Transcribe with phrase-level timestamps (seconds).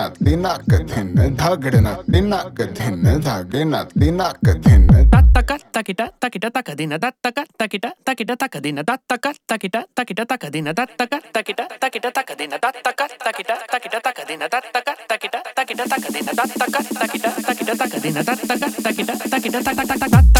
[0.00, 6.70] नातली नाक धिन धागड नातली नाक धिन धागे नातली नाक धिन तत्तक तकिट तकिट तक
[6.78, 12.32] दिन तत्तक तकिट तकिट तक दिन तत्तक तकिट तकिट तक दिन तत्तक तकिट तकिट तक
[12.38, 17.98] दिन तत्तक तकिट तकिट तक दिन तत्तक तकिट तकिट तक दिन तत्तक तकिट तकिट तक
[18.00, 20.39] दिन तत्तक तकिट तकिट तक तक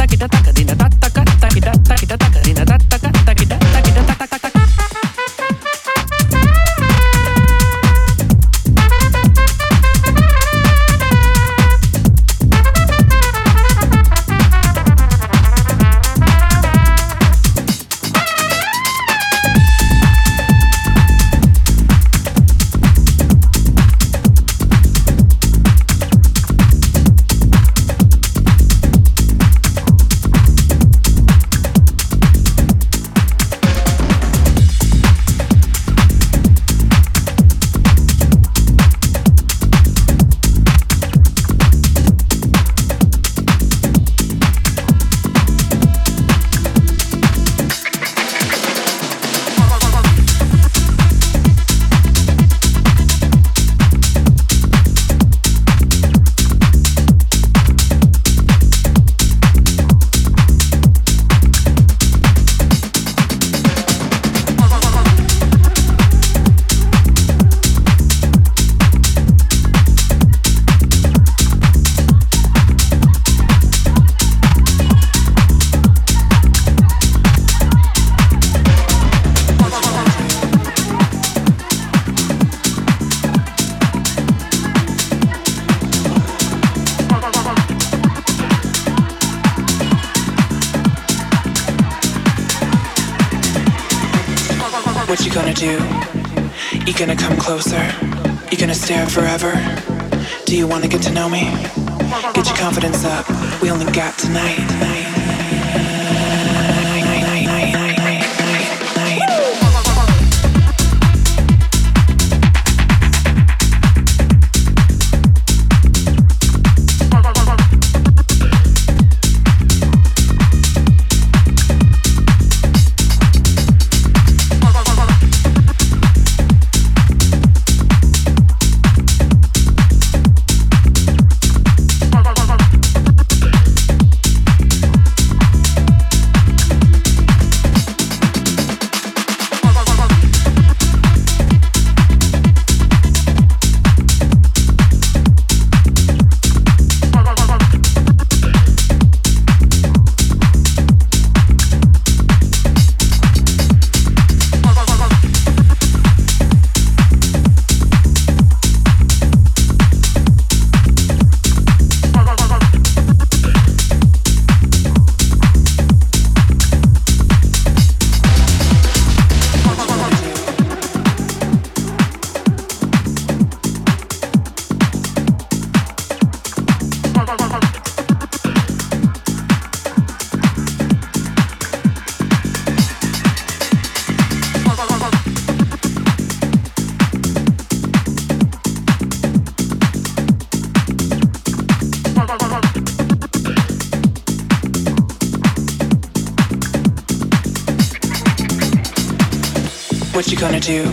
[200.61, 200.83] do?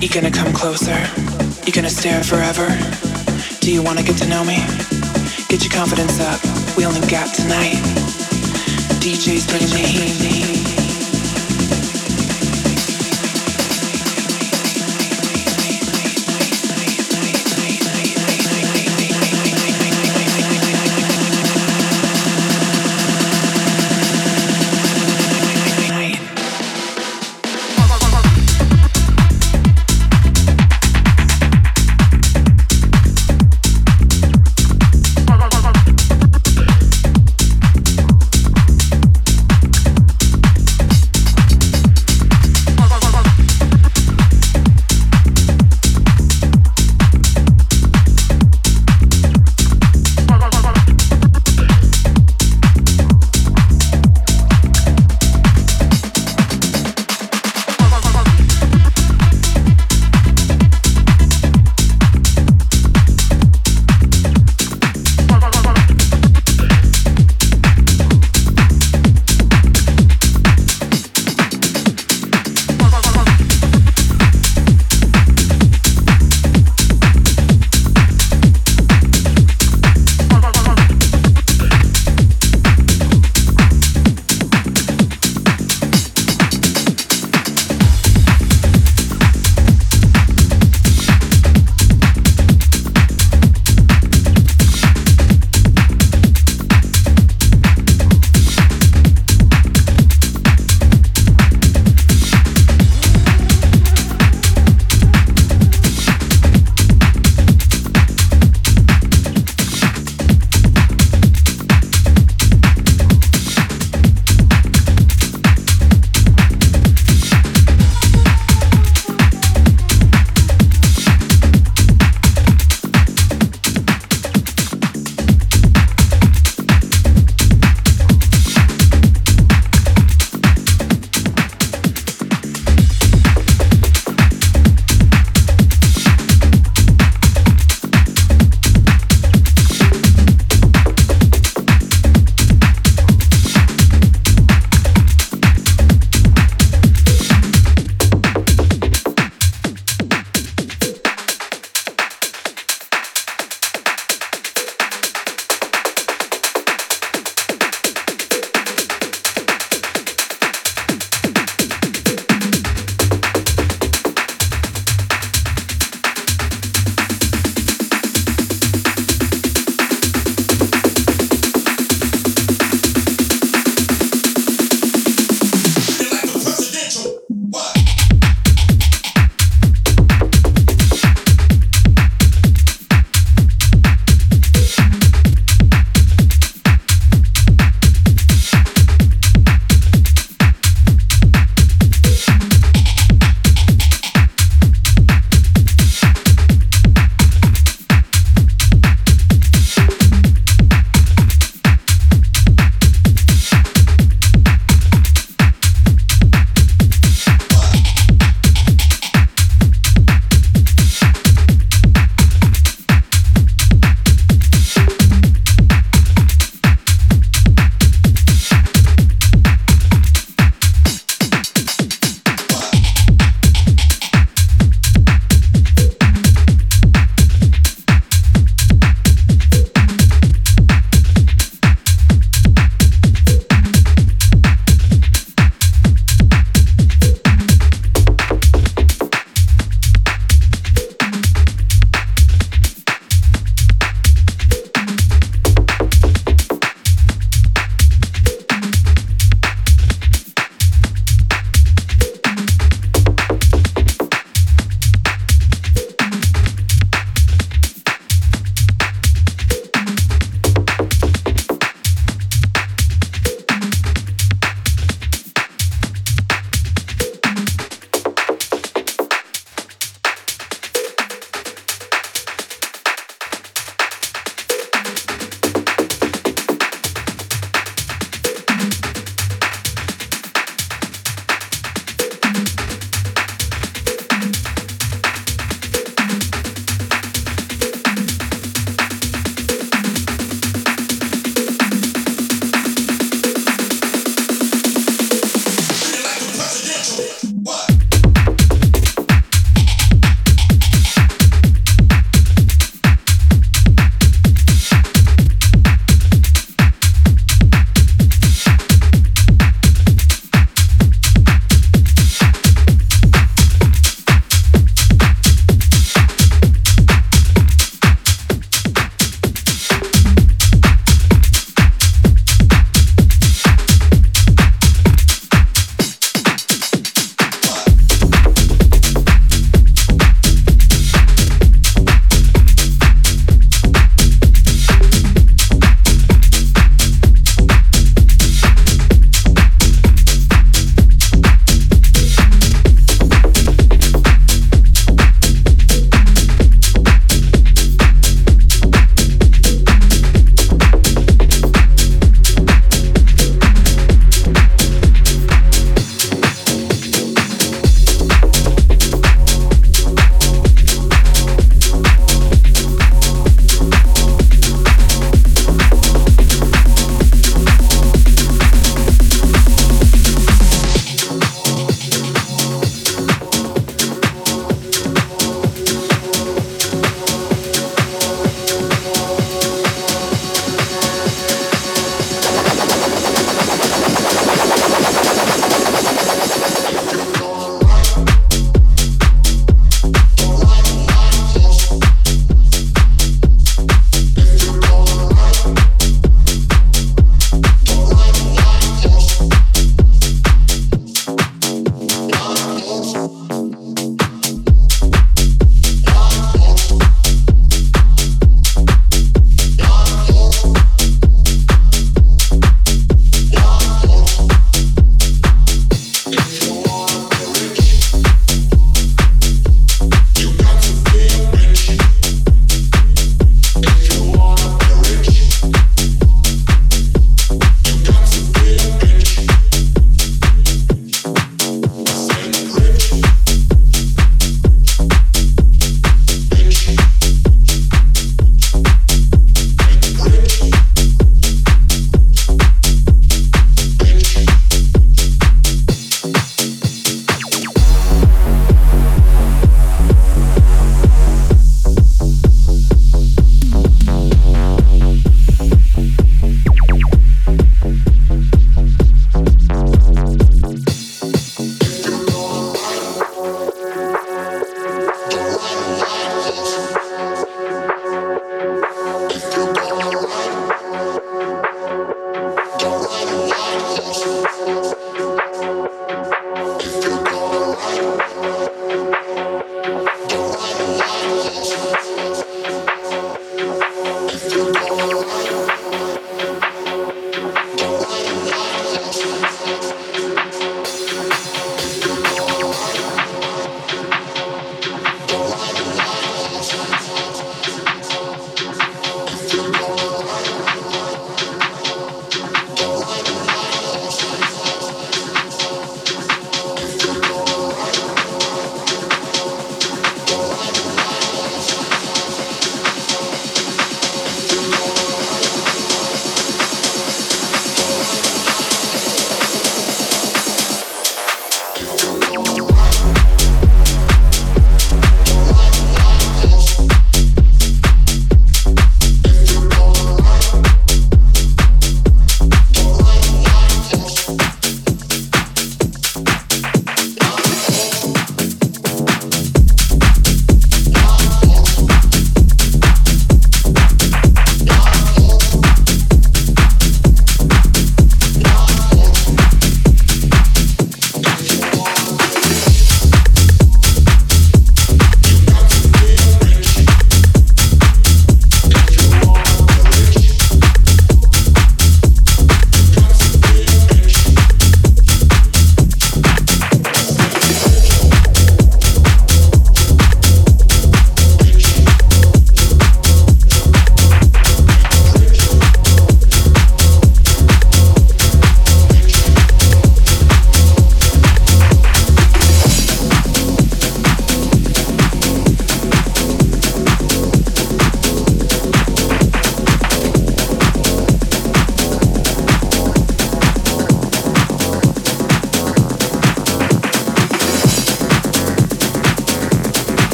[0.00, 0.96] You gonna come closer?
[1.66, 2.68] You gonna stare forever?
[3.60, 4.58] Do you wanna get to know me?
[5.48, 6.40] Get your confidence up.
[6.76, 7.82] We only got tonight.
[9.02, 10.79] DJ's bringing the heat.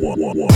[0.00, 0.49] one, one, one.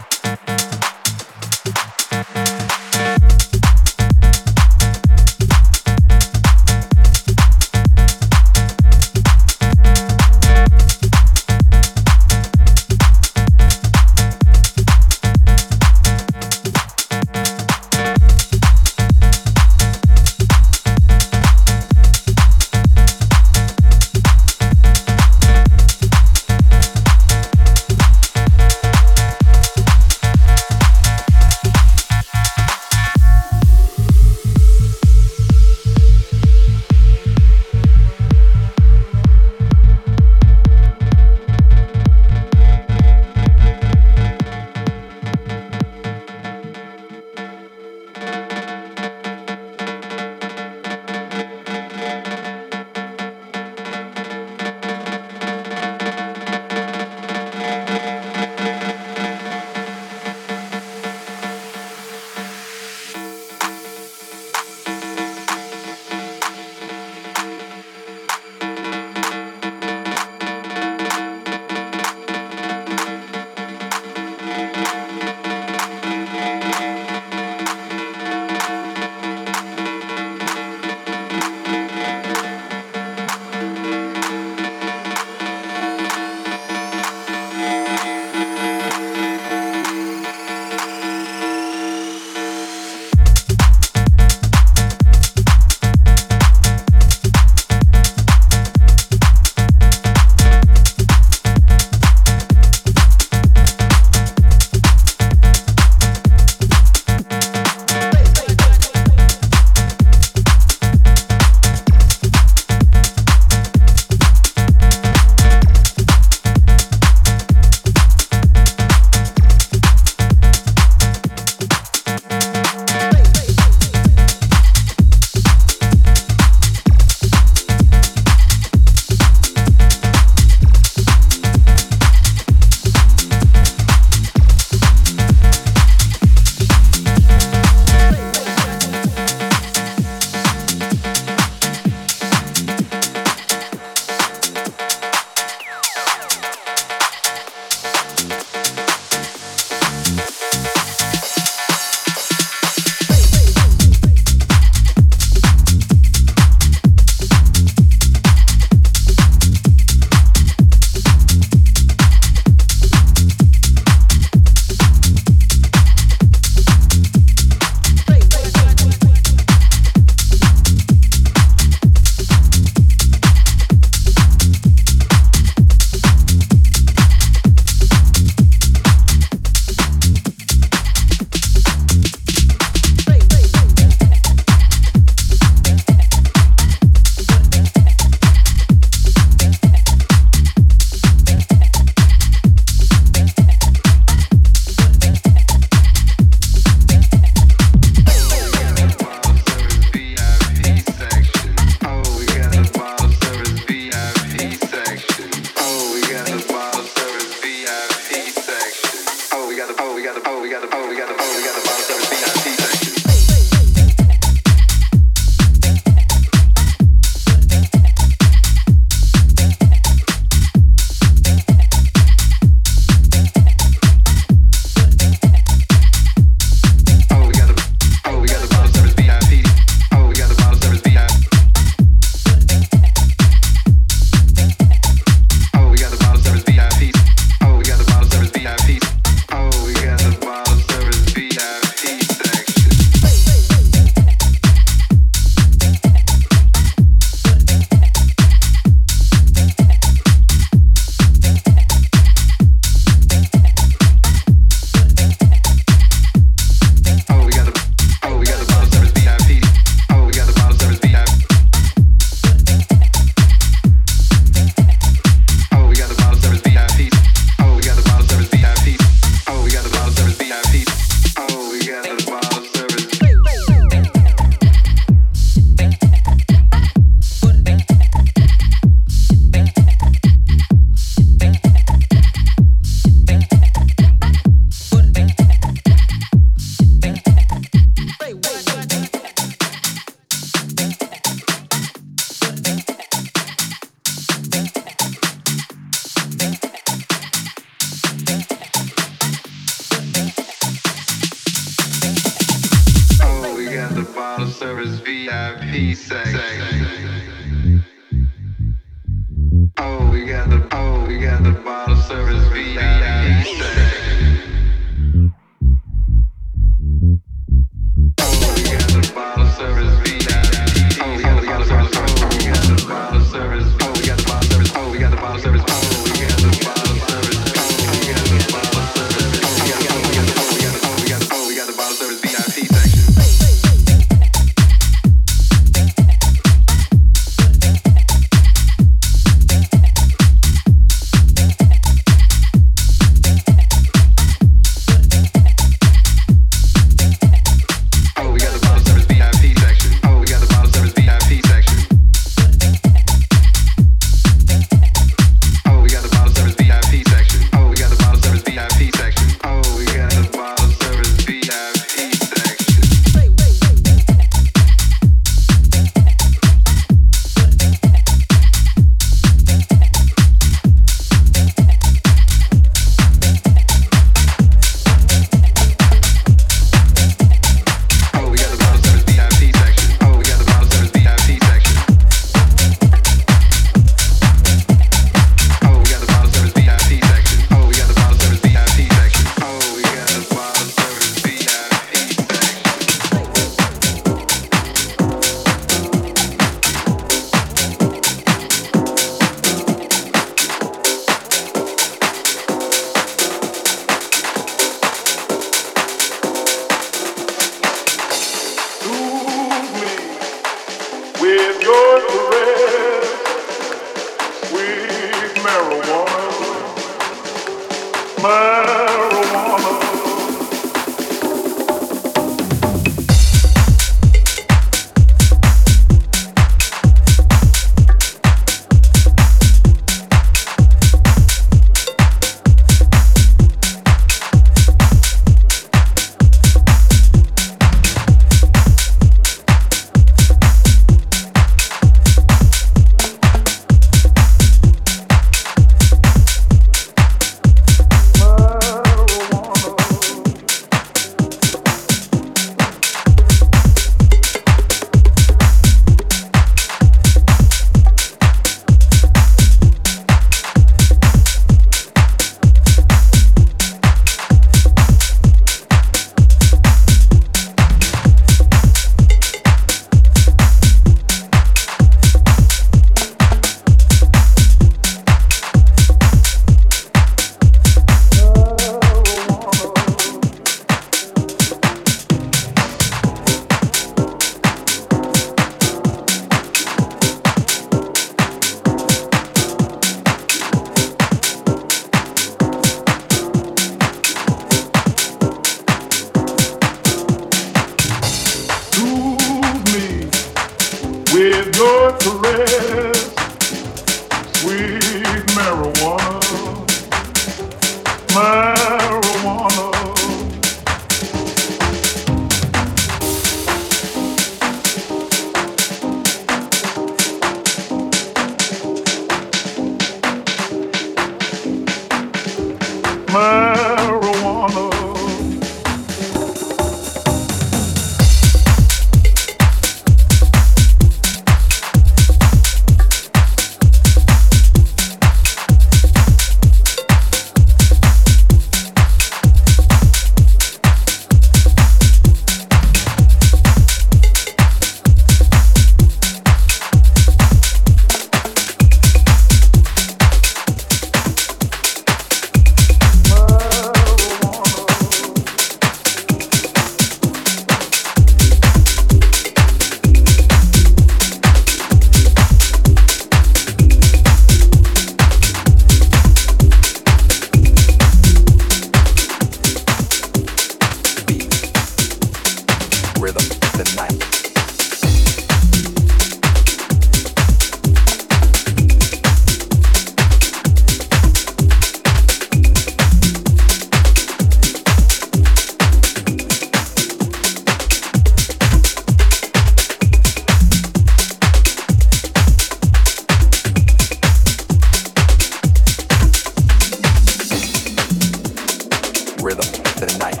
[599.42, 600.00] the night.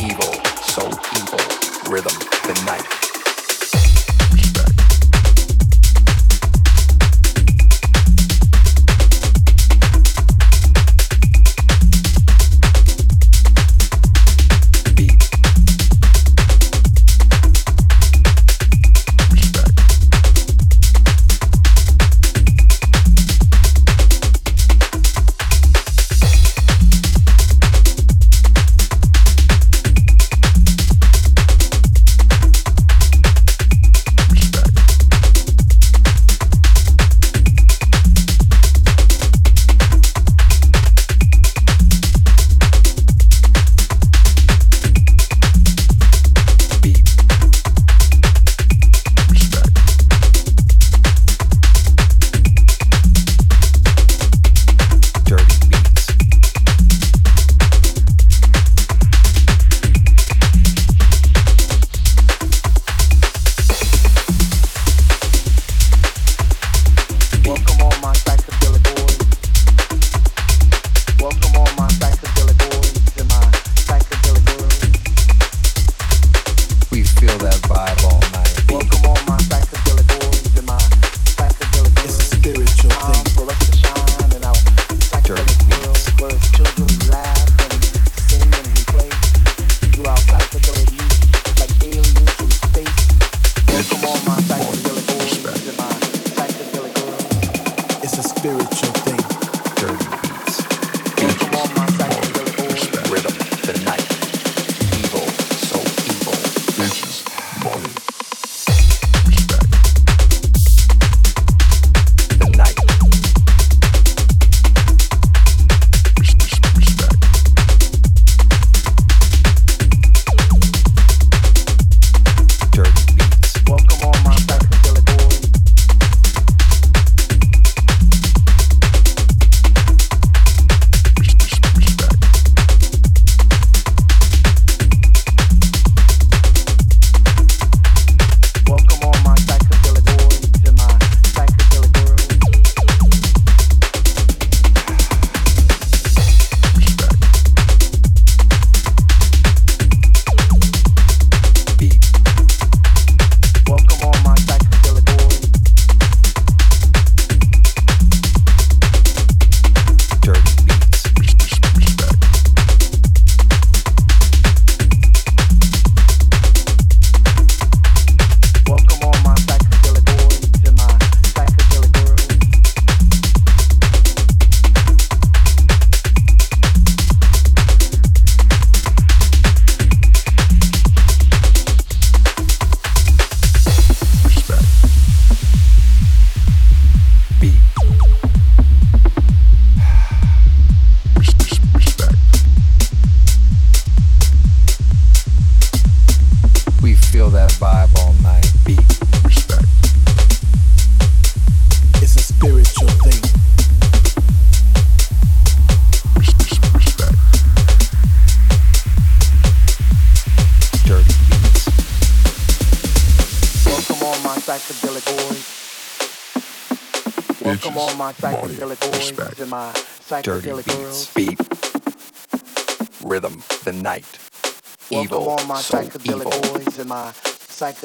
[0.00, 0.32] Evil,
[0.62, 0.86] so
[1.16, 1.90] evil.
[1.90, 2.16] Rhythm,
[2.46, 3.05] the night.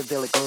[0.02, 0.41] Psychedelic